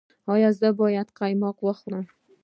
[0.33, 2.05] ایا زه باید قیماق وخورم؟